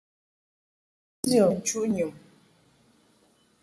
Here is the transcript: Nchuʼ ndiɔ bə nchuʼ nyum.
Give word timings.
Nchuʼ 1.17 1.27
ndiɔ 1.31 1.45
bə 1.49 1.55
nchuʼ 1.59 1.85
nyum. 1.93 2.11